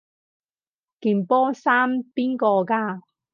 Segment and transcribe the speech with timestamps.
[0.99, 3.03] 件波衫邊個㗎？